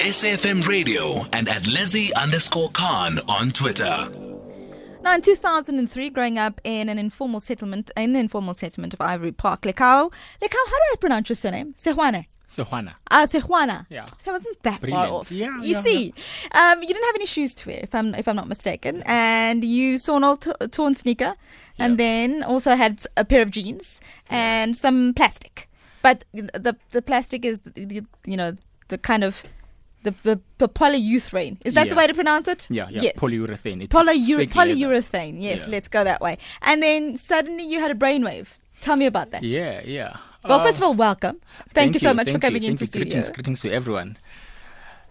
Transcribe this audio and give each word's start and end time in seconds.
SAFM 0.00 0.66
Radio 0.66 1.26
and 1.32 1.48
at 1.48 1.66
Lizzie 1.66 2.12
underscore 2.14 2.70
Khan 2.70 3.20
on 3.28 3.50
Twitter. 3.50 4.08
Now, 5.02 5.14
in 5.14 5.22
2003, 5.22 6.10
growing 6.10 6.38
up 6.38 6.60
in 6.64 6.88
an 6.88 6.98
informal 6.98 7.40
settlement, 7.40 7.90
in 7.96 8.12
the 8.14 8.18
informal 8.18 8.54
settlement 8.54 8.94
of 8.94 9.00
Ivory 9.00 9.32
Park, 9.32 9.62
Lekau, 9.62 10.10
Lekau, 10.42 10.56
how 10.66 10.76
do 10.76 10.84
I 10.92 10.96
pronounce 10.98 11.28
your 11.28 11.36
surname? 11.36 11.74
Sehoana. 11.74 12.24
Sehoana. 12.48 12.94
Ah, 13.10 13.24
Sehoana. 13.26 13.86
Yeah. 13.90 14.06
So 14.18 14.30
I 14.30 14.34
wasn't 14.34 14.62
that 14.62 14.80
Brilliant. 14.80 15.08
far 15.10 15.18
off. 15.18 15.30
Yeah, 15.30 15.56
You 15.60 15.74
yeah, 15.74 15.80
see, 15.82 16.14
um, 16.52 16.80
you 16.80 16.88
didn't 16.88 17.04
have 17.04 17.14
any 17.16 17.26
shoes 17.26 17.54
to 17.56 17.68
wear, 17.68 17.80
if 17.82 17.94
I'm 17.94 18.14
if 18.14 18.26
I'm 18.26 18.36
not 18.36 18.48
mistaken, 18.48 19.02
and 19.06 19.64
you 19.64 19.98
saw 19.98 20.16
an 20.16 20.24
old 20.24 20.42
t- 20.42 20.52
torn 20.70 20.94
sneaker, 20.94 21.34
and 21.78 21.92
Yeah. 21.92 21.96
then 22.04 22.42
also 22.42 22.74
had 22.74 23.04
a 23.16 23.24
pair 23.24 23.42
of 23.42 23.50
jeans 23.50 24.00
and 24.30 24.74
some 24.76 25.14
plastic. 25.14 25.68
But 26.02 26.24
the 26.32 26.76
the 26.90 27.02
plastic 27.02 27.44
is 27.44 27.60
the, 27.60 27.84
the, 27.84 28.02
you 28.24 28.36
know 28.36 28.56
the 28.88 28.98
kind 28.98 29.22
of 29.22 29.44
the 30.02 30.14
the, 30.22 30.40
the 30.58 30.68
polyurethane. 30.68 31.58
Is 31.64 31.74
that 31.74 31.88
the 31.90 31.94
way 31.96 32.06
to 32.06 32.14
pronounce 32.14 32.48
it? 32.48 32.66
Yeah, 32.70 32.88
yeah. 32.90 33.02
Yes. 33.02 33.14
Polyurethane. 33.16 33.82
It's, 33.82 33.94
Polyure- 33.94 34.38
leather. 34.38 34.46
polyurethane. 34.46 35.36
Yes, 35.42 35.58
Yeah. 35.60 35.66
let's 35.68 35.88
go 35.88 36.04
that 36.04 36.20
way. 36.20 36.38
And 36.62 36.82
then 36.82 37.16
suddenly 37.16 37.64
you 37.64 37.80
had 37.80 37.90
a 37.90 37.94
brainwave. 37.94 38.46
Tell 38.80 38.96
me 38.96 39.06
about 39.06 39.30
that. 39.32 39.42
Yeah, 39.42 39.82
yeah. 39.84 40.16
Well, 40.44 40.58
Uh, 40.60 40.64
first 40.64 40.78
of 40.78 40.84
all, 40.84 40.94
welcome. 40.94 41.38
Thank, 41.74 41.92
you 41.94 42.00
so 42.00 42.14
much 42.14 42.30
for 42.30 42.38
coming 42.38 42.62
into 42.62 42.78
thank 42.78 42.80
you. 42.80 42.86
studio. 42.86 43.04
Greetings, 43.04 43.30
greetings 43.30 43.60
to 43.60 43.70
everyone. 43.70 44.16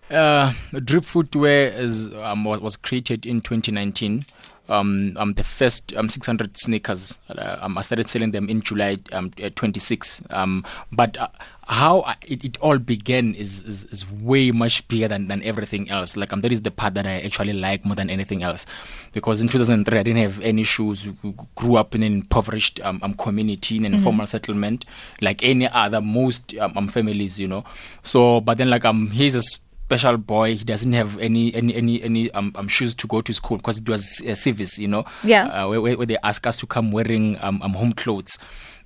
Uh, 0.09 0.53
Drip 0.83 1.05
Footwear 1.05 1.67
is 1.71 2.11
um, 2.15 2.43
was, 2.45 2.59
was 2.61 2.75
created 2.75 3.27
in 3.27 3.41
2019. 3.41 4.25
Um, 4.69 5.17
um, 5.17 5.33
the 5.33 5.43
first 5.43 5.95
um, 5.95 6.09
600 6.09 6.57
sneakers. 6.57 7.17
Uh, 7.29 7.57
um, 7.61 7.77
I 7.77 7.81
started 7.81 8.07
selling 8.07 8.31
them 8.31 8.47
in 8.47 8.61
July 8.61 8.99
um, 9.11 9.31
uh, 9.43 9.49
26. 9.55 10.21
Um, 10.29 10.63
but 10.91 11.17
uh, 11.17 11.27
how 11.69 12.01
I, 12.01 12.15
it, 12.25 12.43
it 12.43 12.57
all 12.57 12.79
began 12.79 13.35
is, 13.35 13.61
is, 13.61 13.83
is 13.85 14.09
way 14.11 14.49
much 14.51 14.87
bigger 14.87 15.07
than, 15.07 15.27
than 15.27 15.43
everything 15.43 15.89
else. 15.89 16.17
Like 16.17 16.33
um, 16.33 16.41
that 16.41 16.51
is 16.51 16.63
the 16.63 16.71
part 16.71 16.95
that 16.95 17.05
I 17.05 17.19
actually 17.19 17.53
like 17.53 17.85
more 17.85 17.95
than 17.95 18.09
anything 18.09 18.41
else, 18.41 18.65
because 19.13 19.39
in 19.41 19.47
2003 19.47 19.99
I 19.99 20.03
didn't 20.03 20.21
have 20.21 20.39
any 20.41 20.63
shoes. 20.63 21.07
We 21.21 21.33
grew 21.55 21.75
up 21.77 21.93
in 21.93 22.01
an 22.01 22.13
impoverished 22.13 22.79
um, 22.81 22.99
um, 23.03 23.13
community 23.13 23.77
in 23.77 23.85
an 23.85 23.93
informal 23.93 24.25
settlement, 24.25 24.85
like 25.21 25.43
any 25.43 25.67
other 25.67 26.01
most 26.01 26.55
um, 26.57 26.73
um, 26.75 26.87
families, 26.87 27.39
you 27.39 27.47
know. 27.47 27.63
So, 28.01 28.41
but 28.41 28.57
then 28.57 28.69
like 28.71 28.85
um, 28.85 29.11
he's 29.11 29.35
a 29.35 29.41
special 29.89 30.17
boy. 30.17 30.55
He 30.55 30.63
doesn't 30.63 30.93
have 30.93 31.17
any 31.17 31.53
any 31.55 31.73
any 31.73 32.01
any 32.03 32.31
um, 32.31 32.51
um 32.55 32.67
shoes 32.67 32.93
to 32.95 33.07
go 33.07 33.21
to 33.21 33.33
school 33.33 33.57
because 33.57 33.79
it 33.79 33.89
was 33.89 34.21
uh, 34.21 34.35
civis, 34.35 34.77
you 34.77 34.87
know. 34.87 35.05
Yeah. 35.23 35.47
Uh, 35.47 35.69
where, 35.69 35.97
where 35.97 36.05
they 36.05 36.17
ask 36.23 36.45
us 36.45 36.57
to 36.59 36.67
come 36.67 36.91
wearing 36.91 37.37
um, 37.41 37.59
um 37.63 37.73
home 37.73 37.93
clothes, 37.93 38.37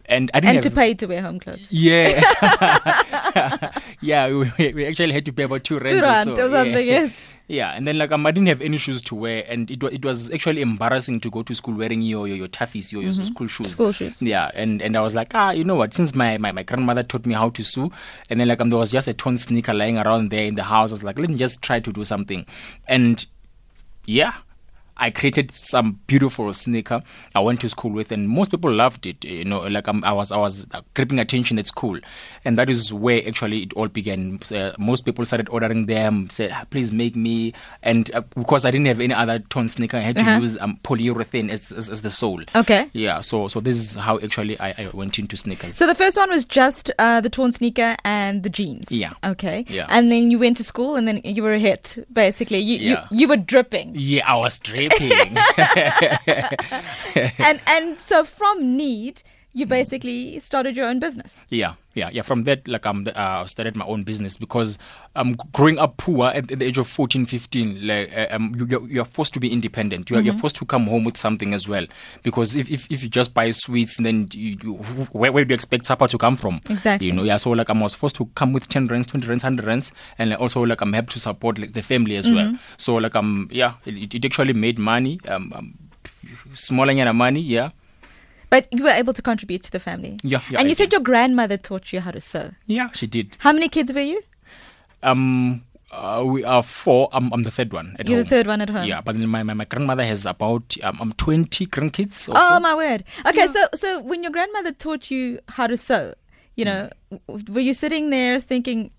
and 0.06 0.32
I 0.34 0.40
didn't 0.40 0.56
and 0.56 0.64
to 0.64 0.70
have, 0.70 0.76
pay 0.78 0.94
to 0.94 1.06
wear 1.06 1.22
home 1.22 1.40
clothes. 1.40 1.68
yeah, 1.70 2.24
yeah. 4.02 4.28
We, 4.28 4.74
we 4.74 4.86
actually 4.88 5.12
had 5.12 5.26
to 5.26 5.34
pay 5.34 5.44
about 5.44 5.66
two 5.66 5.78
rands 5.80 6.00
or 6.00 6.10
rand 6.10 6.26
so. 6.26 6.46
or 6.46 6.50
something, 6.50 6.88
yeah. 6.88 7.04
yes. 7.04 7.16
Yeah, 7.48 7.72
and 7.72 7.86
then 7.86 7.98
like 7.98 8.12
um, 8.12 8.26
I 8.26 8.32
didn't 8.32 8.48
have 8.48 8.62
any 8.62 8.78
shoes 8.78 9.02
to 9.04 9.16
wear, 9.16 9.44
and 9.50 9.70
it 9.70 9.84
was 9.84 9.94
it 9.94 10.06
was 10.06 10.32
actually 10.32 10.62
embarrassing 10.62 11.20
to 11.22 11.30
go 11.30 11.44
to 11.44 11.54
school 11.54 11.76
wearing 11.76 12.02
your 12.02 12.26
your, 12.26 12.38
your 12.38 12.48
Toughees, 12.48 12.94
your, 12.94 13.04
your 13.04 13.12
school 13.14 13.48
shoes. 13.48 13.68
Mm-hmm. 13.68 13.74
School 13.74 13.92
shoes. 13.92 14.22
Yeah, 14.22 14.50
and 14.54 14.82
and 14.82 14.96
I 14.96 15.02
was 15.02 15.14
like, 15.14 15.36
ah, 15.36 15.52
you 15.52 15.66
know 15.66 15.76
what? 15.76 15.94
Since 15.94 16.16
my, 16.16 16.38
my, 16.38 16.54
my 16.54 16.64
grandmother 16.64 17.04
taught 17.04 17.26
me 17.26 17.34
how 17.34 17.50
to 17.50 17.64
sew, 17.64 17.92
and 18.30 18.40
then 18.40 18.48
like 18.48 18.62
um, 18.62 18.70
there 18.70 18.80
was 18.80 18.92
just 18.92 19.10
a 19.10 19.14
torn 19.14 19.38
sneaker 19.38 19.74
lying 19.74 19.98
around 19.98 20.30
there 20.30 20.46
in 20.46 20.56
the 20.56 20.64
house. 20.64 20.92
I 20.92 20.94
was 20.94 21.04
like, 21.04 21.20
let 21.20 21.30
me 21.30 21.36
just 21.36 21.62
try 21.62 21.82
to 21.82 21.92
do 21.92 22.06
something, 22.06 22.46
and 22.88 23.26
yeah. 24.06 24.34
I 24.98 25.10
created 25.12 25.52
some 25.52 26.00
beautiful 26.08 26.54
sneaker. 26.54 27.02
I 27.36 27.40
went 27.40 27.62
to 27.62 27.70
school 27.70 27.92
with, 27.92 28.12
and 28.12 28.30
most 28.30 28.52
people 28.52 28.72
loved 28.72 29.06
it. 29.06 29.24
You 29.24 29.44
know, 29.46 29.62
like 29.62 29.88
um, 29.88 30.04
I 30.04 30.14
was, 30.14 30.32
I 30.32 30.38
was 30.38 30.68
uh, 30.74 30.82
gripping 30.94 31.20
attention 31.20 31.58
at 31.60 31.68
school, 31.68 32.00
and 32.46 32.58
that 32.60 32.70
is 32.70 32.94
where 32.94 33.22
actually 33.28 33.64
it 33.64 33.74
all 33.74 33.88
began. 33.88 34.40
Uh, 34.54 34.72
most 34.78 35.02
people 35.06 35.26
started 35.26 35.50
ordering 35.50 35.88
them. 35.88 36.30
Said, 36.30 36.52
"Ah, 36.54 36.66
"Please 36.70 36.92
make 36.92 37.16
me," 37.16 37.54
and 37.82 38.14
uh, 38.14 38.22
because 38.36 38.66
I 38.66 38.72
didn't 38.72 38.86
have 38.88 39.00
any 39.00 39.14
other 39.14 39.40
torn 39.40 39.68
sneaker, 39.68 39.98
I 39.98 40.02
had 40.02 40.16
to 40.18 40.22
Uh-huh. 40.22 40.40
use 40.40 40.58
um, 40.60 40.80
polyurethane 40.84 41.50
as, 41.50 41.72
as, 41.72 41.90
as 41.90 42.02
the 42.02 42.10
sole. 42.12 42.44
Okay. 42.56 42.90
Yeah. 42.94 43.22
So, 43.22 43.48
so 43.48 43.60
this 43.60 43.78
is 43.78 43.96
how 43.96 44.20
actually 44.20 44.60
I, 44.60 44.70
I 44.78 44.90
went 44.94 45.18
into 45.20 45.36
sneakers. 45.38 45.76
So 45.76 45.88
the 45.88 45.96
first 45.96 46.18
one 46.18 46.30
was 46.30 46.46
just 46.46 46.92
uh, 47.00 47.20
the 47.20 47.30
torn 47.30 47.52
sneaker 47.52 47.96
and 48.06 48.44
the 48.44 48.50
jeans. 48.50 48.92
Yeah. 48.92 49.14
Okay. 49.24 49.66
Yeah. 49.68 49.88
And 49.90 50.12
then 50.12 50.30
you 50.32 50.40
went 50.40 50.58
to 50.58 50.64
school, 50.64 50.96
and 50.96 51.08
then 51.08 51.20
you 51.24 51.42
were 51.44 51.54
a 51.54 51.60
hit. 51.60 51.98
Basically, 52.14 52.60
you 52.60 52.78
Yeah. 52.78 53.08
you, 53.12 53.22
you 53.22 53.28
were 53.28 53.38
dripping. 53.38 53.94
yeah, 53.96 54.24
I 54.28 54.36
was 54.36 54.60
and 57.40 57.60
and 57.68 58.00
so 58.00 58.24
from 58.24 58.76
need, 58.76 59.24
you 59.54 59.66
basically 59.68 60.40
started 60.40 60.76
your 60.76 60.88
own 60.88 61.00
business. 61.00 61.46
Yeah, 61.50 61.74
yeah, 61.94 62.10
yeah. 62.12 62.24
From 62.24 62.44
that, 62.46 62.68
like 62.68 62.88
um, 62.88 63.04
the, 63.04 63.20
uh, 63.20 63.44
I 63.44 63.46
started 63.46 63.76
my 63.76 63.86
own 63.86 64.04
business 64.04 64.36
because 64.36 64.80
I'm 65.16 65.30
um, 65.30 65.38
growing 65.52 65.78
up 65.78 65.98
poor 65.98 66.30
at, 66.30 66.52
at 66.52 66.60
the 66.60 66.66
age 66.66 66.80
of 66.80 66.88
14, 66.88 67.26
15, 67.26 67.86
like 67.86 68.12
uh, 68.18 68.28
um, 68.32 68.56
you, 68.58 68.66
you're, 68.66 68.88
you're 68.88 69.06
forced 69.06 69.34
to 69.36 69.40
be 69.40 69.52
independent. 69.54 70.10
You're, 70.10 70.22
you're 70.22 70.34
forced 70.34 70.56
to 70.58 70.66
come 70.66 70.88
home 70.88 71.04
with 71.04 71.18
something 71.18 71.54
as 71.54 71.68
well. 71.68 71.86
Because 72.24 72.56
if, 72.56 72.70
if, 72.72 72.92
if 72.92 73.04
you 73.04 73.10
just 73.10 73.36
buy 73.36 73.52
sweets, 73.52 73.98
then 73.98 74.28
you, 74.34 74.58
you, 74.64 74.74
where, 75.12 75.32
where 75.32 75.46
do 75.46 75.52
you 75.52 75.56
expect 75.56 75.86
supper 75.86 76.08
to 76.08 76.18
come 76.18 76.36
from? 76.36 76.60
Exactly. 76.70 77.08
You 77.08 77.14
know, 77.14 77.24
yeah. 77.24 77.38
So 77.38 77.52
like 77.52 77.70
I 77.70 77.74
was 77.74 77.94
forced 77.94 78.16
to 78.16 78.26
come 78.34 78.54
with 78.54 78.68
10 78.70 78.88
rands, 78.88 79.08
20 79.08 79.28
rands, 79.28 79.44
100 79.44 79.66
rands, 79.66 79.92
and 80.18 80.32
like, 80.32 80.40
also 80.40 80.62
like 80.64 80.82
I'm 80.82 80.94
happy 80.94 81.14
to 81.14 81.20
support 81.20 81.60
like 81.60 81.74
the 81.74 81.84
family 81.84 82.16
as 82.16 82.28
well. 82.30 82.58
So 82.78 82.96
like 82.96 83.14
I'm 83.14 83.50
yeah, 83.52 83.74
it, 83.86 84.16
it 84.16 84.26
actually 84.26 84.54
made 84.54 84.80
money. 84.80 85.20
Um, 85.28 85.54
um 85.56 85.78
smaller 86.54 86.94
than 86.94 87.16
money, 87.16 87.42
yeah. 87.42 87.70
But 88.54 88.68
you 88.72 88.84
were 88.84 88.92
able 88.92 89.14
to 89.14 89.22
contribute 89.24 89.64
to 89.64 89.72
the 89.72 89.80
family. 89.80 90.20
Yeah, 90.22 90.42
yeah, 90.48 90.60
and 90.60 90.68
I 90.68 90.70
you 90.70 90.76
said 90.76 90.92
did. 90.92 90.94
your 90.94 91.02
grandmother 91.02 91.58
taught 91.58 91.92
you 91.92 92.02
how 92.02 92.12
to 92.12 92.22
sew. 92.22 92.52
Yeah, 92.68 92.92
she 92.92 93.08
did. 93.08 93.36
How 93.40 93.52
many 93.52 93.68
kids 93.68 93.92
were 93.92 94.02
you? 94.02 94.22
Um, 95.02 95.64
uh, 95.92 96.24
we 96.24 96.44
are 96.44 96.62
four. 96.62 97.10
I'm, 97.14 97.34
I'm 97.34 97.42
the 97.42 97.50
third 97.50 97.74
one 97.74 97.96
at 97.98 98.08
You're 98.08 98.20
home. 98.20 98.24
the 98.26 98.30
third 98.30 98.46
one 98.46 98.62
at 98.62 98.70
home. 98.70 98.88
Yeah, 98.88 99.02
but 99.02 99.18
then 99.18 99.28
my, 99.28 99.42
my, 99.42 99.56
my 99.56 99.66
grandmother 99.66 100.06
has 100.06 100.28
about 100.28 100.76
um, 100.84 101.02
um 101.02 101.14
20 101.14 101.66
grandkids. 101.66 102.30
Oh 102.32 102.58
so. 102.58 102.60
my 102.60 102.76
word. 102.76 103.04
Okay, 103.26 103.48
so 103.48 103.66
so 103.74 104.00
when 104.02 104.22
your 104.22 104.32
grandmother 104.32 104.72
taught 104.72 105.10
you 105.10 105.40
how 105.50 105.66
to 105.66 105.76
sew, 105.76 106.14
you 106.56 106.66
know, 106.66 106.92
w- 107.28 107.46
were 107.52 107.60
you 107.60 107.74
sitting 107.74 108.12
there 108.12 108.40
thinking, 108.40 108.92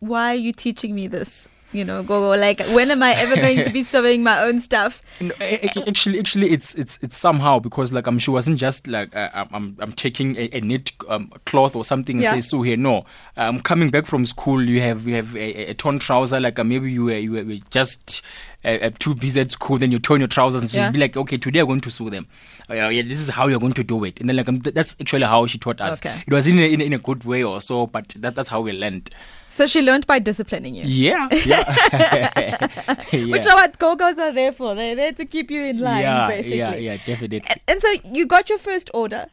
why 0.00 0.32
are 0.32 0.42
you 0.48 0.52
teaching 0.52 0.94
me 0.94 1.06
this? 1.06 1.48
You 1.72 1.84
know, 1.84 2.02
go 2.02 2.20
go 2.20 2.40
like 2.40 2.60
when 2.68 2.90
am 2.90 3.02
I 3.02 3.12
ever 3.14 3.34
going 3.36 3.62
to 3.64 3.70
be 3.70 3.82
sewing 3.92 4.22
my 4.22 4.40
own 4.40 4.60
stuff? 4.60 5.02
No, 5.20 5.32
actually, 5.40 6.18
actually, 6.18 6.50
it's 6.50 6.74
it's 6.74 6.98
it's 7.02 7.16
somehow 7.18 7.58
because 7.58 7.92
like 7.92 8.06
um, 8.06 8.18
she 8.18 8.30
wasn't 8.30 8.58
just 8.58 8.86
like 8.86 9.14
uh, 9.14 9.28
I'm 9.52 9.76
I'm 9.80 9.92
taking 9.92 10.36
a, 10.36 10.48
a 10.52 10.60
knit 10.60 10.92
um, 11.08 11.32
cloth 11.44 11.74
or 11.76 11.84
something 11.84 12.18
Yeah. 12.18 12.34
and 12.34 12.42
say 12.42 12.48
so 12.48 12.62
here. 12.62 12.76
No, 12.76 13.04
I'm 13.36 13.56
um, 13.56 13.60
coming 13.62 13.90
back 13.90 14.06
from 14.06 14.24
school, 14.26 14.62
you 14.62 14.80
have 14.80 15.06
you 15.08 15.16
have 15.16 15.36
a, 15.36 15.70
a 15.70 15.74
torn 15.74 15.98
trouser. 15.98 16.38
Like 16.40 16.58
uh, 16.58 16.64
maybe 16.64 16.90
you 16.90 17.04
were 17.06 17.18
you 17.18 17.32
were 17.32 17.44
just 17.70 18.22
uh, 18.64 18.68
uh, 18.68 18.90
too 18.98 19.14
busy 19.16 19.40
at 19.40 19.50
school, 19.50 19.76
then 19.76 19.90
you 19.92 19.98
torn 19.98 20.20
your 20.20 20.28
trousers 20.28 20.62
and 20.62 20.72
Yeah. 20.72 20.82
just 20.82 20.92
be 20.92 20.98
like, 21.00 21.16
okay, 21.16 21.36
today 21.36 21.58
I'm 21.58 21.66
going 21.66 21.80
to 21.82 21.90
sew 21.90 22.08
them. 22.10 22.26
Uh, 22.70 22.74
yeah, 22.74 23.02
this 23.02 23.20
is 23.20 23.28
how 23.28 23.48
you're 23.48 23.60
going 23.60 23.72
to 23.74 23.84
do 23.84 24.02
it. 24.04 24.18
And 24.20 24.28
then 24.28 24.36
like 24.36 24.48
um, 24.48 24.60
th- 24.62 24.72
that's 24.74 24.96
actually 25.00 25.24
how 25.26 25.46
she 25.46 25.58
taught 25.58 25.80
us. 25.80 25.98
Okay. 25.98 26.22
It 26.26 26.32
was 26.32 26.46
in 26.46 26.58
a, 26.58 26.72
in, 26.72 26.80
in 26.80 26.92
a 26.92 26.98
good 26.98 27.24
way 27.24 27.42
or 27.42 27.60
so, 27.60 27.86
but 27.88 28.08
that, 28.18 28.34
that's 28.36 28.48
how 28.48 28.60
we 28.60 28.72
learned. 28.72 29.10
So 29.56 29.66
she 29.66 29.80
learned 29.80 30.06
by 30.06 30.18
disciplining 30.18 30.74
you. 30.74 30.82
Yeah, 30.84 31.28
yeah, 31.46 31.64
yeah. 33.12 33.26
Which 33.32 33.46
are 33.46 33.54
what 33.56 33.78
go-go's 33.78 34.18
are 34.18 34.32
there 34.32 34.52
for. 34.52 34.74
They're 34.74 34.94
there 34.94 35.12
to 35.12 35.24
keep 35.24 35.50
you 35.50 35.62
in 35.62 35.78
line, 35.80 36.02
yeah, 36.02 36.28
basically. 36.28 36.58
yeah, 36.58 36.74
yeah, 36.74 36.96
definitely. 37.06 37.42
And, 37.48 37.60
and 37.66 37.80
so 37.80 37.88
you 38.04 38.26
got 38.26 38.50
your 38.50 38.58
first 38.58 38.90
order, 38.92 39.26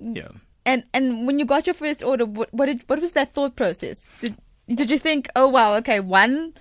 Yeah. 0.00 0.28
and 0.66 0.82
and 0.92 1.26
when 1.28 1.38
you 1.38 1.44
got 1.44 1.66
your 1.68 1.74
first 1.74 2.02
order, 2.02 2.26
what 2.26 2.52
what, 2.52 2.66
did, 2.66 2.82
what 2.88 3.00
was 3.00 3.12
that 3.12 3.34
thought 3.34 3.54
process? 3.54 4.00
Did 4.20 4.34
did 4.68 4.90
you 4.90 4.98
think, 4.98 5.28
oh 5.36 5.46
wow, 5.48 5.74
okay, 5.76 6.00
one, 6.00 6.54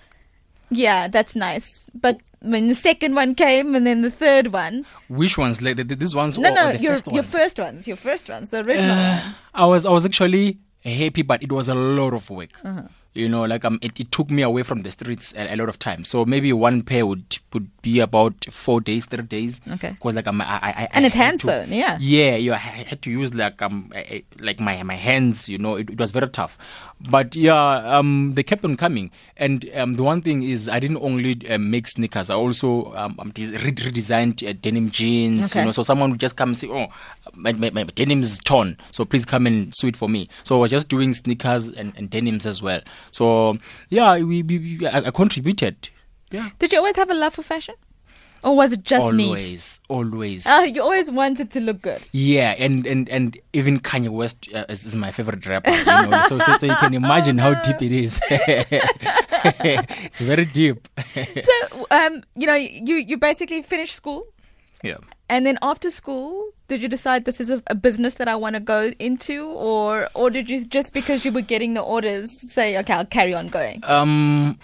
yeah, 0.69 1.07
that's 1.07 1.35
nice, 1.35 1.89
but 1.95 2.19
when 2.41 2.67
the 2.67 2.75
second 2.75 3.15
one 3.15 3.33
came 3.33 3.73
and 3.73 3.87
then 3.87 4.03
the 4.03 4.11
third 4.11 4.53
one, 4.53 4.85
Which 5.09 5.39
ones? 5.39 5.59
Like 5.59 5.77
the, 5.77 5.83
the, 5.83 5.95
these 5.95 6.13
ones? 6.13 6.37
no, 6.37 6.53
no, 6.53 6.69
your 6.69 6.93
first 6.93 7.07
your 7.07 7.15
ones? 7.23 7.31
first 7.31 7.59
ones, 7.59 7.87
your 7.87 7.97
first 7.97 8.29
ones, 8.29 8.51
the 8.51 8.59
original 8.63 8.95
ones. 8.95 9.35
I 9.55 9.65
was 9.65 9.85
I 9.87 9.89
was 9.89 10.05
actually 10.05 10.59
happy, 10.85 11.23
but 11.23 11.41
it 11.41 11.51
was 11.51 11.67
a 11.67 11.75
lot 11.75 12.13
of 12.13 12.29
work. 12.29 12.51
Uh-huh. 12.63 12.83
You 13.17 13.27
know, 13.29 13.43
like 13.45 13.65
um, 13.65 13.79
it, 13.81 13.99
it 13.99 14.11
took 14.11 14.29
me 14.29 14.41
away 14.43 14.63
from 14.63 14.83
the 14.83 14.91
streets 14.91 15.33
a, 15.35 15.53
a 15.53 15.55
lot 15.55 15.69
of 15.69 15.79
time. 15.79 16.05
So 16.05 16.23
maybe 16.25 16.53
one 16.53 16.83
pair 16.83 17.05
would 17.05 17.37
would 17.53 17.69
be 17.81 17.99
about 17.99 18.45
four 18.51 18.79
days, 18.81 19.05
three 19.07 19.23
days. 19.23 19.59
Okay. 19.75 19.91
Because 19.91 20.15
like 20.15 20.27
um, 20.27 20.41
I, 20.41 20.45
I, 20.45 20.69
I 20.83 20.87
And 20.93 21.05
I 21.05 21.07
it's 21.07 21.15
had 21.15 21.25
hand 21.25 21.39
to- 21.41 21.65
yeah. 21.75 21.97
Yeah, 21.99 22.35
yeah. 22.35 22.53
I 22.53 22.57
had 22.57 23.01
to 23.01 23.11
use 23.11 23.33
like 23.33 23.61
um, 23.61 23.91
a- 23.95 24.23
like 24.39 24.59
my 24.59 24.83
my 24.83 24.95
hands. 24.95 25.49
You 25.49 25.57
know, 25.57 25.75
it, 25.75 25.89
it 25.89 25.99
was 25.99 26.11
very 26.11 26.29
tough. 26.29 26.57
But 26.99 27.35
yeah, 27.35 27.97
um, 27.97 28.33
they 28.33 28.41
kept 28.43 28.65
on 28.65 28.75
coming. 28.75 29.11
And 29.37 29.69
um, 29.75 29.93
the 29.95 30.03
one 30.03 30.21
thing 30.23 30.41
is, 30.41 30.67
I 30.67 30.79
didn't 30.79 30.97
only 30.97 31.39
um, 31.49 31.69
make 31.69 31.87
sneakers. 31.87 32.31
I 32.31 32.35
also 32.35 32.91
um, 32.95 33.15
um, 33.19 33.29
des- 33.31 33.51
re- 33.51 33.71
redesigned 33.71 34.47
uh, 34.47 34.53
denim 34.59 34.89
jeans. 34.89 35.51
Okay. 35.51 35.59
You 35.59 35.65
know, 35.65 35.71
so 35.71 35.83
someone 35.83 36.09
would 36.11 36.19
just 36.19 36.35
come 36.37 36.49
and 36.49 36.57
say, 36.57 36.67
"Oh, 36.67 36.87
my, 37.35 37.51
my, 37.53 37.69
my 37.69 37.83
denim 37.83 38.21
is 38.21 38.39
torn, 38.39 38.77
so 38.91 39.05
please 39.05 39.25
come 39.25 39.45
and 39.45 39.73
sew 39.75 39.87
it 39.87 39.95
for 39.95 40.09
me." 40.09 40.27
So 40.43 40.57
I 40.57 40.59
was 40.61 40.71
just 40.71 40.89
doing 40.89 41.13
sneakers 41.13 41.67
and, 41.69 41.93
and 41.95 42.09
denims 42.09 42.47
as 42.47 42.63
well. 42.63 42.81
So 43.11 43.57
yeah, 43.89 44.15
we, 44.17 44.43
we, 44.43 44.77
we 44.79 44.87
I, 44.87 45.07
I 45.07 45.11
contributed. 45.11 45.89
Yeah, 46.31 46.49
Did 46.59 46.73
you 46.73 46.79
always 46.79 46.97
have 46.97 47.09
a 47.09 47.13
love 47.13 47.35
for 47.35 47.41
fashion, 47.41 47.75
or 48.43 48.55
was 48.55 48.73
it 48.73 48.83
just 48.83 49.13
need? 49.13 49.27
always, 49.27 49.79
always. 49.87 50.45
Uh, 50.45 50.65
you 50.67 50.81
always 50.81 51.09
wanted 51.09 51.51
to 51.51 51.61
look 51.61 51.81
good. 51.81 52.01
Yeah, 52.11 52.53
and 52.59 52.85
and 52.85 53.07
and 53.07 53.39
even 53.53 53.79
Kanye 53.79 54.09
West 54.09 54.49
uh, 54.53 54.65
is, 54.67 54.85
is 54.85 54.95
my 54.95 55.11
favorite 55.11 55.45
rapper. 55.45 55.71
You 55.71 55.85
know? 55.85 56.23
so, 56.27 56.39
so 56.39 56.57
so 56.57 56.65
you 56.65 56.75
can 56.75 56.93
imagine 57.03 57.37
how 57.37 57.53
deep 57.61 57.81
it 57.81 57.93
is. 57.93 58.19
it's 58.29 60.19
very 60.21 60.45
deep. 60.45 60.87
so, 61.13 61.87
um, 61.91 62.23
you 62.35 62.45
know, 62.47 62.55
you 62.55 62.95
you 62.95 63.17
basically 63.17 63.61
finished 63.61 63.95
school, 63.95 64.27
yeah. 64.83 64.97
and 65.29 65.45
then 65.45 65.57
after 65.61 65.89
school, 65.89 66.51
did 66.67 66.81
you 66.81 66.89
decide 66.89 67.25
this 67.25 67.39
is 67.39 67.49
a, 67.49 67.61
a 67.67 67.75
business 67.75 68.15
that 68.15 68.27
I 68.27 68.35
want 68.35 68.55
to 68.55 68.59
go 68.59 68.91
into, 68.99 69.45
or 69.45 70.09
or 70.13 70.29
did 70.29 70.49
you 70.49 70.65
just 70.65 70.93
because 70.93 71.25
you 71.25 71.31
were 71.31 71.41
getting 71.41 71.73
the 71.73 71.81
orders 71.81 72.29
say, 72.51 72.77
okay, 72.79 72.93
I'll 72.93 73.05
carry 73.05 73.33
on 73.33 73.47
going? 73.47 73.83
Um, 73.83 74.59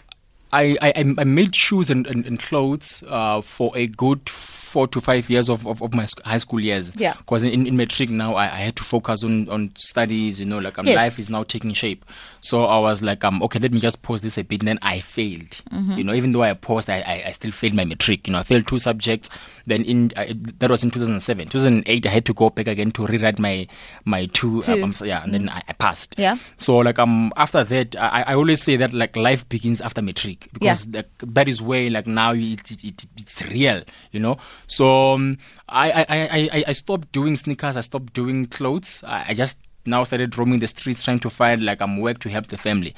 I, 0.51 0.77
I, 0.81 1.15
I 1.17 1.23
made 1.23 1.55
shoes 1.55 1.89
and, 1.89 2.05
and, 2.05 2.25
and 2.27 2.39
clothes 2.39 3.03
uh, 3.07 3.41
for 3.41 3.75
a 3.75 3.87
good 3.87 4.29
four 4.73 4.87
to 4.87 4.99
five 4.99 5.29
years 5.29 5.49
of, 5.51 5.67
of, 5.67 5.83
of 5.83 5.93
my 5.93 6.07
high 6.25 6.39
school 6.39 6.59
years. 6.59 6.91
Yeah. 6.95 7.13
Because 7.13 7.43
in, 7.43 7.67
in 7.67 7.77
matric 7.77 8.09
now, 8.09 8.33
I, 8.33 8.45
I 8.45 8.61
had 8.65 8.75
to 8.77 8.83
focus 8.83 9.23
on, 9.23 9.47
on 9.47 9.71
studies, 9.75 10.39
you 10.39 10.47
know, 10.47 10.57
like 10.57 10.79
um, 10.79 10.87
Yes. 10.87 10.97
life 10.97 11.19
is 11.19 11.29
now 11.29 11.43
taking 11.43 11.73
shape. 11.73 12.03
So 12.41 12.65
I 12.65 12.79
was 12.79 13.03
like, 13.03 13.23
um, 13.23 13.43
okay, 13.43 13.59
let 13.59 13.71
me 13.71 13.79
just 13.79 14.01
pause 14.01 14.21
this 14.21 14.35
a 14.39 14.43
bit. 14.43 14.61
And 14.61 14.67
then 14.67 14.79
I 14.81 14.99
failed. 14.99 15.61
Mm-hmm. 15.71 15.91
You 15.91 16.03
know, 16.03 16.13
even 16.15 16.31
though 16.31 16.41
I 16.41 16.53
paused, 16.55 16.89
I, 16.89 17.01
I, 17.05 17.23
I 17.27 17.31
still 17.33 17.51
failed 17.51 17.75
my 17.75 17.85
matric. 17.85 18.27
You 18.27 18.33
know, 18.33 18.39
I 18.39 18.43
failed 18.43 18.65
two 18.65 18.79
subjects. 18.79 19.29
Then 19.67 19.83
in 19.85 20.11
I, 20.17 20.33
that 20.57 20.71
was 20.71 20.83
in 20.83 20.89
2007. 20.89 21.49
2008, 21.49 22.05
I 22.05 22.09
had 22.09 22.25
to 22.25 22.33
go 22.33 22.49
back 22.49 22.67
again 22.67 22.89
to 22.93 23.05
rewrite 23.05 23.37
my 23.37 23.67
my 24.05 24.25
two. 24.25 24.63
Two. 24.63 24.73
Um, 24.73 24.83
um, 24.83 24.93
yeah, 25.03 25.23
and 25.23 25.33
then 25.35 25.49
I, 25.49 25.61
I 25.67 25.73
passed. 25.73 26.15
Yeah. 26.17 26.37
So 26.57 26.77
like 26.77 26.97
um 26.97 27.31
after 27.37 27.63
that, 27.63 27.95
I, 27.95 28.23
I 28.23 28.33
always 28.33 28.63
say 28.63 28.75
that 28.77 28.91
like 28.91 29.15
life 29.15 29.47
begins 29.49 29.81
after 29.81 30.01
matric 30.01 30.49
because 30.51 30.87
like, 30.87 31.07
that 31.19 31.47
is 31.47 31.61
where 31.61 31.89
like 31.91 32.07
now 32.07 32.33
it, 32.33 32.71
it, 32.71 32.83
it 32.83 33.05
it's 33.17 33.41
real, 33.43 33.83
you 34.11 34.19
know. 34.19 34.37
So 34.67 35.13
um, 35.13 35.37
I, 35.69 35.91
I, 35.91 36.49
I, 36.51 36.63
I 36.67 36.71
stopped 36.71 37.11
doing 37.11 37.35
sneakers. 37.35 37.77
I 37.77 37.81
stopped 37.81 38.13
doing 38.13 38.47
clothes. 38.47 39.03
I, 39.05 39.25
I 39.29 39.33
just 39.33 39.57
now 39.85 40.03
started 40.03 40.37
roaming 40.37 40.59
the 40.59 40.67
streets 40.67 41.03
trying 41.03 41.19
to 41.19 41.29
find 41.29 41.63
like 41.63 41.81
um 41.81 41.99
work 41.99 42.19
to 42.19 42.29
help 42.29 42.47
the 42.47 42.57
family, 42.57 42.93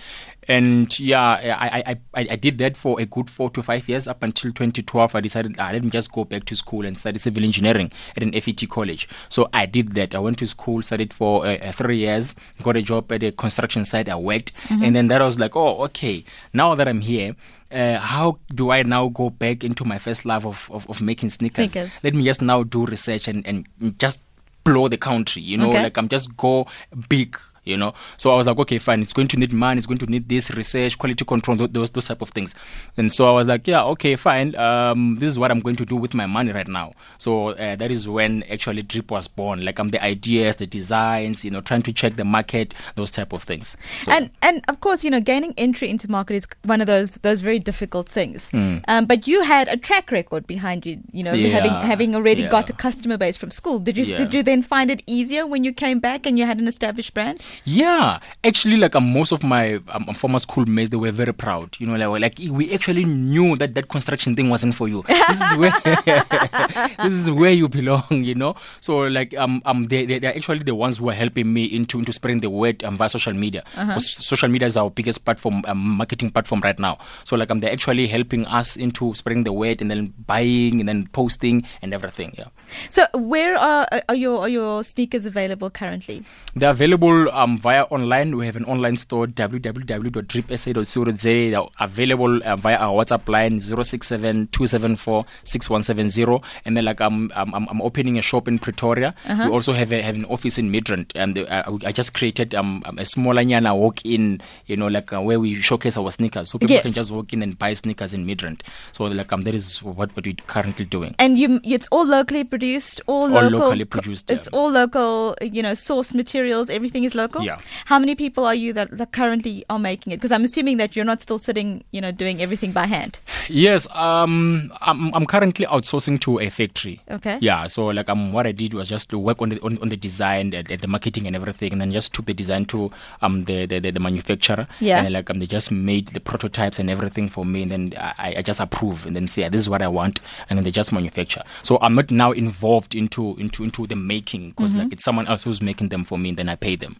and 0.47 0.97
yeah, 0.99 1.21
I 1.21 1.83
I, 1.85 1.97
I, 2.13 2.27
I 2.31 2.35
did 2.35 2.57
that 2.59 2.77
for 2.77 2.99
a 2.99 3.05
good 3.05 3.29
four 3.29 3.49
to 3.51 3.63
five 3.63 3.87
years 3.89 4.07
up 4.07 4.23
until 4.23 4.51
2012. 4.51 5.15
I 5.15 5.21
decided 5.21 5.55
ah, 5.59 5.69
let 5.71 5.83
me 5.83 5.89
just 5.89 6.11
go 6.11 6.23
back 6.23 6.45
to 6.45 6.55
school 6.55 6.85
and 6.85 6.97
study 6.99 7.19
civil 7.19 7.43
engineering 7.43 7.91
at 8.15 8.23
an 8.23 8.33
FET 8.33 8.67
college. 8.69 9.07
So 9.29 9.49
I 9.53 9.65
did 9.65 9.93
that. 9.95 10.13
I 10.15 10.19
went 10.19 10.37
to 10.39 10.47
school, 10.47 10.81
studied 10.81 11.13
for 11.13 11.45
uh, 11.45 11.55
uh, 11.55 11.71
three 11.71 11.97
years, 11.97 12.35
got 12.61 12.77
a 12.77 12.81
job 12.81 13.11
at 13.11 13.23
a 13.23 13.31
construction 13.31 13.85
site. 13.85 14.09
I 14.09 14.15
worked, 14.15 14.51
and 14.69 14.95
then 14.95 15.07
that 15.07 15.21
was 15.21 15.39
like, 15.39 15.55
oh, 15.55 15.83
okay. 15.85 16.23
Now 16.53 16.75
that 16.75 16.87
I'm 16.87 17.01
here. 17.01 17.35
Uh, 17.71 17.97
how 17.99 18.37
do 18.53 18.69
I 18.69 18.83
now 18.83 19.09
go 19.09 19.29
back 19.31 19.63
into 19.63 19.83
my 19.83 19.97
first 19.97 20.23
love 20.23 20.45
of, 20.45 20.69
of, 20.71 20.87
of 20.89 21.01
making 21.01 21.31
sneakers? 21.31 21.71
Sneakers. 21.71 22.03
Let 22.03 22.13
me 22.13 22.23
just 22.23 22.41
now 22.41 22.63
do 22.63 22.85
research 22.85 23.27
and, 23.27 23.45
and 23.45 23.67
just 23.99 24.21
blow 24.65 24.89
the 24.89 24.97
country, 24.97 25.41
you 25.41 25.57
know, 25.57 25.69
Okay. 25.69 25.83
like 25.83 25.97
I'm 25.97 26.09
just 26.09 26.35
go 26.35 26.67
big, 27.07 27.37
you 27.65 27.77
know. 27.77 27.93
So 28.17 28.31
I 28.31 28.35
was 28.35 28.47
like, 28.47 28.57
okay, 28.59 28.77
fine, 28.77 29.01
it's 29.01 29.13
going 29.13 29.27
to 29.29 29.37
need 29.37 29.53
money, 29.53 29.77
it's 29.77 29.87
going 29.87 29.97
to 29.99 30.05
need 30.05 30.29
this 30.29 30.51
research, 30.51 30.97
quality 30.97 31.25
control, 31.25 31.57
those 31.57 31.89
those 31.91 32.07
type 32.07 32.21
of 32.21 32.29
things. 32.29 32.55
And 32.97 33.11
so 33.11 33.27
I 33.27 33.31
was 33.31 33.47
like, 33.47 33.67
yeah, 33.67 33.83
okay, 33.85 34.15
fine. 34.15 34.55
Um, 34.55 35.17
this 35.19 35.29
is 35.29 35.39
what 35.39 35.51
I'm 35.51 35.59
going 35.59 35.75
to 35.77 35.85
do 35.85 35.95
with 35.95 36.13
my 36.13 36.25
money 36.25 36.51
right 36.51 36.67
now. 36.67 36.93
So 37.17 37.49
uh, 37.49 37.75
that 37.75 37.91
is 37.91 38.07
when 38.07 38.43
actually 38.43 38.83
Drip 38.83 39.11
was 39.11 39.27
born. 39.27 39.61
Like 39.61 39.79
I'm 39.79 39.89
the 39.89 40.03
ideas, 40.03 40.57
the 40.57 40.67
designs, 40.67 41.43
you 41.43 41.51
know, 41.51 41.61
trying 41.61 41.81
to 41.83 41.93
check 41.93 42.15
the 42.15 42.25
market, 42.25 42.73
those 42.95 43.11
type 43.11 43.33
of 43.33 43.43
things. 43.43 43.75
So, 44.01 44.11
and 44.11 44.29
and 44.41 44.63
of 44.67 44.79
course, 44.81 45.03
you 45.03 45.09
know, 45.09 45.19
gaining 45.19 45.53
entry 45.57 45.89
into 45.89 46.09
market 46.09 46.35
is 46.35 46.47
one 46.63 46.81
of 46.81 46.87
those 46.87 47.13
those 47.23 47.41
very 47.41 47.59
difficult 47.59 48.07
things. 48.07 48.49
Hmm. 48.49 48.77
Um, 48.87 49.05
but 49.05 49.27
you 49.27 49.41
had 49.43 49.67
a 49.67 49.77
track 49.77 50.11
record 50.11 50.45
behind 50.47 50.85
you, 50.85 50.99
you 51.11 51.23
know, 51.23 51.35
having 51.35 51.71
having 51.71 52.15
already 52.15 52.43
yeah. 52.43 52.49
got 52.49 52.69
a 52.69 52.73
customer 52.73 53.17
base 53.17 53.37
from 53.37 53.51
school. 53.51 53.79
Did 53.79 53.97
you 53.97 54.05
Yeah. 54.05 54.17
did 54.17 54.33
you 54.33 54.43
then 54.43 54.61
find 54.61 54.91
it 54.91 55.01
easier 55.07 55.47
when 55.47 55.63
you 55.63 55.73
came 55.73 55.99
back 55.99 56.25
and 56.25 56.37
you 56.37 56.45
had 56.45 56.59
an 56.59 56.67
established 56.67 57.13
brand? 57.13 57.41
Yeah, 57.63 58.19
actually, 58.43 58.77
like 58.77 58.95
um, 58.95 59.11
most 59.11 59.31
of 59.31 59.43
my 59.43 59.79
um, 59.89 60.05
former 60.13 60.39
schoolmates, 60.39 60.89
they 60.89 60.97
were 60.97 61.11
very 61.11 61.33
proud. 61.33 61.75
You 61.79 61.87
know, 61.87 61.95
like, 61.95 62.21
like 62.39 62.51
we 62.51 62.73
actually 62.73 63.05
knew 63.05 63.55
that 63.57 63.75
that 63.75 63.89
construction 63.89 64.35
thing 64.35 64.49
wasn't 64.49 64.75
for 64.75 64.87
you. 64.87 65.03
This 65.07 65.41
is 65.41 65.57
where 65.57 65.71
this 67.03 67.13
is 67.13 67.31
where 67.31 67.51
you 67.51 67.67
belong. 67.67 68.05
You 68.09 68.35
know, 68.35 68.55
so 68.81 68.99
like 69.07 69.35
um 69.37 69.61
um 69.65 69.85
they 69.85 70.05
they 70.05 70.19
they're 70.19 70.35
actually 70.35 70.59
the 70.59 70.75
ones 70.75 70.97
who 70.97 71.09
are 71.09 71.13
helping 71.13 71.51
me 71.53 71.65
into 71.65 71.99
into 71.99 72.13
spreading 72.13 72.41
the 72.41 72.49
word 72.49 72.83
um, 72.83 72.97
via 72.97 73.09
social 73.09 73.33
media. 73.33 73.63
Because 73.75 74.09
social 74.09 74.49
media 74.49 74.67
is 74.67 74.77
our 74.77 74.89
biggest 74.89 75.25
platform, 75.25 75.63
um, 75.67 75.77
marketing 75.77 76.29
platform 76.31 76.61
right 76.61 76.77
now. 76.79 76.97
So 77.23 77.35
like 77.35 77.51
um 77.51 77.59
they're 77.59 77.71
actually 77.71 78.07
helping 78.07 78.45
us 78.45 78.75
into 78.75 79.13
spreading 79.13 79.43
the 79.43 79.53
word 79.53 79.81
and 79.81 79.89
then 79.89 80.13
buying 80.25 80.79
and 80.79 80.89
then 80.89 81.07
posting 81.11 81.65
and 81.81 81.93
everything. 81.93 82.33
Yeah. 82.37 82.47
So 82.89 83.05
where 83.13 83.55
are 83.57 83.87
are 84.09 84.15
your 84.15 84.41
are 84.41 84.49
your 84.49 84.83
sneakers 84.83 85.25
available 85.25 85.69
currently? 85.69 86.23
They're 86.55 86.71
available 86.71 87.29
um, 87.45 87.57
via 87.57 87.83
online. 87.83 88.35
We 88.35 88.45
have 88.47 88.55
an 88.55 88.65
online 88.65 88.97
store, 88.97 89.27
www.dripsa.co.za. 89.27 91.51
They're 91.51 91.61
available 91.79 92.41
uh, 92.43 92.55
via 92.55 92.77
our 92.77 93.03
WhatsApp 93.05 93.27
line, 93.29 93.59
067-274-6170. 93.59 96.43
And 96.65 96.77
then, 96.77 96.85
like, 96.85 97.01
I'm, 97.01 97.31
I'm, 97.35 97.53
I'm 97.53 97.81
opening 97.81 98.17
a 98.17 98.21
shop 98.21 98.47
in 98.47 98.59
Pretoria. 98.59 99.13
We 99.27 99.43
also 99.45 99.73
have, 99.73 99.91
a, 99.91 100.01
have 100.01 100.15
an 100.15 100.25
office 100.25 100.57
in 100.57 100.71
Midrand. 100.71 101.11
And 101.15 101.37
uh, 101.39 101.63
I 101.85 101.91
just 101.91 102.13
created 102.13 102.55
um, 102.55 102.81
um, 102.85 102.97
a 102.97 103.05
small 103.05 103.33
nyana 103.35 103.77
walk-in, 103.77 104.41
you 104.65 104.77
know, 104.77 104.87
like 104.87 105.13
uh, 105.13 105.21
where 105.21 105.39
we 105.39 105.55
showcase 105.61 105.97
our 105.97 106.11
sneakers. 106.11 106.49
So 106.49 106.57
people 106.59 106.75
Yes. 106.75 106.83
can 106.83 106.93
just 106.93 107.11
walk 107.11 107.31
in 107.31 107.41
and 107.43 107.57
buy 107.57 107.73
sneakers 107.73 108.13
in 108.13 108.25
Midrand. 108.25 108.61
So, 108.91 109.05
like, 109.05 109.31
um, 109.31 109.43
that 109.43 109.53
is 109.55 109.81
what, 109.83 110.13
what 110.15 110.25
we're 110.25 110.33
currently 110.47 110.85
doing. 110.85 111.15
And 111.19 111.37
you, 111.37 111.59
it's 111.63 111.87
all 111.91 112.05
locally 112.05 112.43
produced, 112.43 113.01
all, 113.07 113.23
All 113.25 113.29
local. 113.43 113.59
locally 113.59 113.85
produced, 113.85 114.29
It's 114.31 114.49
yeah. 114.51 114.57
all 114.57 114.71
local. 114.71 115.35
You 115.41 115.61
know, 115.61 115.73
source 115.73 116.13
materials. 116.13 116.69
Everything 116.69 117.03
is 117.03 117.15
local. 117.15 117.34
Yeah. 117.43 117.59
How 117.85 117.99
many 117.99 118.15
people 118.15 118.45
are 118.45 118.55
you 118.55 118.73
that, 118.73 118.97
that 118.97 119.11
currently 119.11 119.65
are 119.69 119.79
making 119.79 120.13
it? 120.13 120.17
Because 120.17 120.31
I'm 120.31 120.43
assuming 120.43 120.77
that 120.77 120.95
you're 120.95 121.05
not 121.05 121.21
still 121.21 121.39
sitting, 121.39 121.83
you 121.91 122.01
know, 122.01 122.11
doing 122.11 122.41
everything 122.41 122.71
by 122.71 122.85
hand. 122.85 123.19
Yes, 123.49 123.87
um, 123.95 124.71
I'm, 124.81 125.13
I'm 125.13 125.25
currently 125.25 125.65
outsourcing 125.65 126.19
to 126.21 126.39
a 126.39 126.49
factory. 126.49 127.01
Okay. 127.09 127.37
Yeah, 127.41 127.67
so 127.67 127.87
like 127.87 128.09
um, 128.09 128.33
what 128.33 128.47
I 128.47 128.51
did 128.51 128.73
was 128.73 128.87
just 128.87 129.09
to 129.09 129.19
work 129.19 129.41
on 129.41 129.49
the 129.49 129.59
on, 129.61 129.77
on 129.81 129.89
the 129.89 129.97
design, 129.97 130.51
the, 130.51 130.63
the 130.63 130.87
marketing, 130.87 131.27
and 131.27 131.35
everything, 131.35 131.71
and 131.71 131.81
then 131.81 131.91
just 131.91 132.13
took 132.13 132.25
the 132.25 132.33
design 132.33 132.65
to 132.65 132.91
um 133.21 133.45
the 133.45 133.65
the, 133.65 133.79
the, 133.79 133.91
the 133.91 133.99
manufacturer. 133.99 134.67
Yeah. 134.79 135.03
And 135.03 135.13
like 135.13 135.29
um, 135.29 135.39
they 135.39 135.47
just 135.47 135.71
made 135.71 136.07
the 136.09 136.19
prototypes 136.19 136.79
and 136.79 136.89
everything 136.89 137.29
for 137.29 137.45
me, 137.45 137.63
and 137.63 137.71
then 137.71 137.93
I, 137.97 138.35
I 138.37 138.41
just 138.41 138.59
approve 138.59 139.05
and 139.05 139.15
then 139.15 139.27
say 139.27 139.41
yeah, 139.41 139.49
this 139.49 139.59
is 139.59 139.69
what 139.69 139.81
I 139.81 139.87
want, 139.87 140.19
and 140.49 140.57
then 140.57 140.63
they 140.63 140.71
just 140.71 140.91
manufacture. 140.91 141.43
So 141.63 141.77
I'm 141.81 141.95
not 141.95 142.11
now 142.11 142.31
involved 142.31 142.95
into 142.95 143.35
into 143.37 143.63
into 143.63 143.87
the 143.87 143.95
making 143.95 144.49
because 144.51 144.73
Mm-hmm. 144.73 144.83
like 144.83 144.93
it's 144.93 145.03
someone 145.03 145.27
else 145.27 145.43
who's 145.43 145.61
making 145.61 145.89
them 145.89 146.03
for 146.03 146.17
me, 146.17 146.29
and 146.29 146.37
then 146.37 146.49
I 146.49 146.55
pay 146.55 146.75
them. 146.75 146.97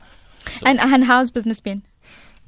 And 0.65 0.80
and 0.80 1.03
how's 1.06 1.31
business 1.31 1.59
been? 1.59 1.83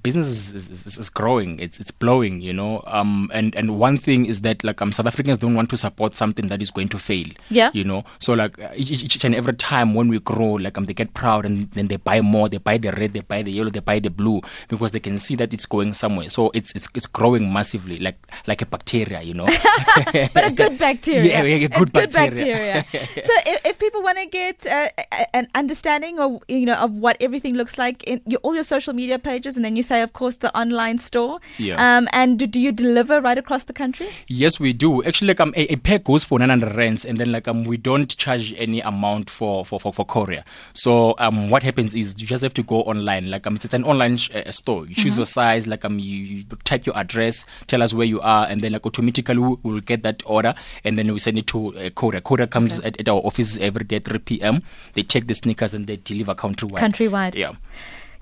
Business 0.08 0.28
is, 0.54 0.70
is, 0.70 0.98
is, 1.04 1.10
growing 1.20 1.52
it's 1.66 1.78
it's 1.82 1.92
blowing 2.04 2.36
you 2.48 2.54
know 2.60 2.74
um 2.98 3.30
and 3.34 3.56
and 3.60 3.68
one 3.88 3.98
thing 4.06 4.26
is 4.26 4.38
that 4.48 4.64
like 4.64 4.82
um 4.84 4.92
south 4.98 5.06
africans 5.12 5.38
don't 5.44 5.56
want 5.60 5.70
to 5.70 5.78
support 5.86 6.12
something 6.22 6.48
that 6.52 6.62
is 6.66 6.72
going 6.78 6.90
to 6.96 7.00
fail 7.10 7.28
Yeah. 7.50 7.70
you 7.74 7.84
know 7.84 8.02
so 8.20 8.34
like 8.42 8.54
uh, 8.60 8.70
each, 8.76 9.04
each 9.04 9.26
and 9.28 9.36
every 9.36 9.54
time 9.54 9.94
when 9.98 10.08
we 10.14 10.20
grow 10.32 10.54
like 10.66 10.78
um 10.78 10.86
they 10.86 10.94
get 10.94 11.14
proud 11.14 11.46
and 11.46 11.70
then 11.72 11.88
they 11.92 11.98
buy 11.98 12.22
more 12.22 12.48
they 12.54 12.62
buy 12.70 12.78
the 12.78 12.92
red 13.00 13.12
they 13.14 13.20
buy 13.34 13.42
the 13.42 13.52
yellow 13.52 13.70
they 13.78 13.82
buy 13.92 14.00
the 14.00 14.10
blue 14.10 14.40
because 14.70 14.92
they 14.92 15.00
can 15.08 15.18
see 15.18 15.36
that 15.36 15.54
it's 15.54 15.66
going 15.66 15.92
somewhere 15.94 16.30
so 16.30 16.52
it's 16.54 16.72
it's, 16.78 16.88
it's 16.96 17.08
growing 17.08 17.52
massively 17.52 18.00
like 18.00 18.18
like 18.48 18.62
a 18.62 18.66
bacteria 18.66 19.22
you 19.22 19.34
know 19.34 19.48
but 20.34 20.44
a 20.46 20.52
good 20.52 20.78
bacteria. 20.78 21.28
Yeah, 21.28 21.44
yeah, 21.44 21.66
a 21.66 21.70
good 21.80 21.92
bacteria. 21.92 22.32
bacteria. 22.32 22.86
so 23.28 23.34
if, 23.46 23.66
if 23.66 23.80
people 23.80 24.02
want 24.02 24.18
to 24.18 24.26
get 24.26 24.66
uh, 24.66 24.90
an 25.34 25.48
understanding 25.56 26.20
of 26.20 26.42
you 26.48 26.66
know 26.66 26.76
of 26.76 26.92
what 26.92 27.18
everything 27.20 27.56
looks 27.56 27.78
like 27.78 28.04
in 28.04 28.22
your, 28.26 28.40
all 28.44 28.56
your 28.56 28.64
social 28.64 28.94
media 28.94 29.20
pages, 29.20 29.56
and 29.58 29.66
then 29.66 29.76
you 29.76 29.84
say, 29.84 29.97
of 30.02 30.14
course, 30.14 30.38
the 30.38 30.56
online 30.58 31.00
store. 31.00 31.40
Yeah. 31.58 31.76
Um, 31.98 32.08
and 32.12 32.40
do, 32.40 32.48
do 32.48 32.60
you 32.60 32.72
deliver 32.72 33.22
right 33.22 33.38
across 33.38 33.66
the 33.66 33.74
country? 33.74 34.10
Yes, 34.28 34.60
we 34.60 34.74
do. 34.74 35.04
Actually, 35.04 35.30
like 35.30 35.40
um, 35.40 35.54
a, 35.56 35.74
a 35.74 35.76
pair 35.78 36.00
goes 36.00 36.24
for 36.24 36.40
900 36.40 36.76
rands, 36.76 37.06
and 37.06 37.18
then 37.20 37.32
like 37.32 37.48
um, 37.48 37.64
we 37.64 37.78
don't 37.78 38.16
charge 38.18 38.54
any 38.58 38.82
amount 38.82 39.30
for 39.30 39.66
for 39.66 39.80
for, 39.80 39.94
for 39.94 40.06
courier. 40.06 40.44
So 40.74 41.16
um, 41.20 41.50
what 41.50 41.64
happens 41.64 41.94
is 41.94 42.16
you 42.20 42.28
just 42.28 42.44
have 42.44 42.54
to 42.56 42.64
go 42.64 42.84
online. 42.84 43.30
Like 43.30 43.46
um, 43.48 43.56
it's 43.56 43.74
an 43.74 43.84
online 43.84 44.18
sh- 44.18 44.32
uh, 44.34 44.52
store. 44.52 44.86
You 44.88 44.96
choose 44.96 45.18
your 45.18 45.26
size. 45.26 45.68
Like 45.68 45.86
um, 45.86 46.00
you, 46.00 46.18
you 46.18 46.44
type 46.64 46.86
your 46.86 46.98
address, 46.98 47.46
tell 47.68 47.82
us 47.84 47.94
where 47.94 48.06
you 48.08 48.22
are, 48.22 48.46
and 48.48 48.62
then 48.62 48.74
like 48.74 48.86
automatically 48.86 49.38
we 49.38 49.56
will 49.64 49.82
get 49.82 50.04
that 50.04 50.24
order, 50.26 50.56
and 50.84 50.98
then 50.98 51.12
we 51.12 51.20
send 51.20 51.38
it 51.38 51.48
to 51.48 51.70
a 51.78 51.90
courier. 51.90 52.22
Courier 52.22 52.48
comes 52.48 52.80
at, 52.80 53.00
at 53.00 53.10
our 53.10 53.22
office 53.22 53.58
every 53.58 53.86
day 53.86 53.98
at 53.98 54.06
3 54.06 54.20
p.m. 54.20 54.64
They 54.94 55.04
take 55.04 55.28
the 55.28 55.36
sneakers 55.36 55.74
and 55.74 55.88
they 55.88 55.98
deliver 55.98 56.36
countrywide. 56.36 56.80
Countrywide. 56.80 57.36
Yeah. 57.36 57.54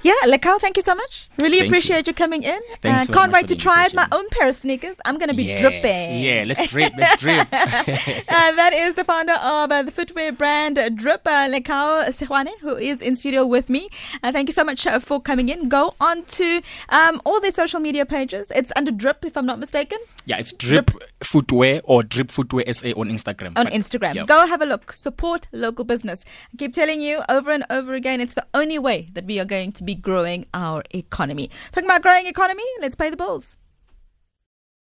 Yeah, 0.01 0.13
Lekau, 0.25 0.59
thank 0.59 0.77
you 0.77 0.83
so 0.83 0.93
much. 0.93 1.29
Really 1.41 1.59
Thank 1.59 1.69
appreciate 1.69 2.07
you. 2.07 2.13
coming 2.13 2.43
in. 2.43 2.59
Thanks 2.81 3.03
uh, 3.03 3.05
so 3.05 3.13
can't 3.13 3.31
wait 3.31 3.47
to 3.47 3.55
try 3.55 3.85
out 3.85 3.93
my 3.93 4.07
own 4.11 4.29
pair 4.29 4.47
of 4.47 4.55
sneakers. 4.55 4.97
I'm 5.05 5.17
going 5.17 5.29
to 5.29 5.35
be 5.35 5.45
yeah. 5.45 5.59
dripping. 5.59 6.21
Yeah, 6.21 6.43
let's 6.45 6.67
drip. 6.67 6.93
Let's 6.97 7.21
drip. 7.21 7.47
uh, 7.51 8.51
that 8.59 8.71
is 8.73 8.93
the 8.95 9.03
founder 9.03 9.33
of 9.33 9.71
uh, 9.71 9.83
the 9.83 9.91
footwear 9.91 10.31
brand 10.31 10.75
Drip, 10.95 11.21
uh, 11.25 11.49
Lekau 11.49 12.07
Sehoana, 12.09 12.51
who 12.59 12.75
is 12.75 13.01
in 13.01 13.15
studio 13.15 13.45
with 13.45 13.69
me. 13.69 13.89
Uh, 14.21 14.31
thank 14.31 14.47
you 14.49 14.53
so 14.53 14.63
much 14.63 14.85
uh, 14.85 14.99
for 14.99 15.19
coming 15.21 15.49
in. 15.49 15.69
Go 15.69 15.95
on 15.99 16.23
to 16.25 16.61
um, 16.89 17.21
all 17.25 17.39
their 17.41 17.51
social 17.51 17.79
media 17.79 18.05
pages. 18.05 18.51
It's 18.51 18.71
under 18.75 18.91
Drip, 18.91 19.25
if 19.25 19.35
I'm 19.35 19.45
not 19.45 19.59
mistaken, 19.59 19.97
yeah, 20.25 20.37
it's 20.37 20.51
drip, 20.53 20.91
footwear 21.23 21.81
or 21.83 22.01
drip 22.01 22.31
footwear 22.31 22.65
SA 22.73 22.89
on 22.89 23.09
Instagram. 23.09 23.53
on 23.55 23.65
But- 23.65 23.73
Instagram. 23.73 24.15
yeah. 24.15 24.25
Go 24.25 24.47
have 24.47 24.61
a 24.61 24.65
look. 24.65 24.91
Support 24.91 25.47
local 25.51 25.85
business. 25.85 26.25
I 26.53 26.57
keep 26.57 26.73
telling 26.73 26.99
you 26.99 27.21
over 27.29 27.51
and 27.51 27.63
over 27.69 27.93
again, 27.93 28.19
it's 28.21 28.33
the 28.33 28.45
only 28.53 28.79
way 28.79 29.09
that 29.13 29.25
we 29.25 29.39
are 29.39 29.45
going 29.45 29.71
to 29.73 29.83
be 29.85 29.95
growing 29.95 30.45
our 30.53 30.83
economy. 30.91 31.49
Talking 31.71 31.87
about 31.87 32.01
growing 32.01 32.27
economy, 32.27 32.63
let's 32.81 32.95
pay 32.95 33.09
the 33.09 33.17
bills. 33.17 33.57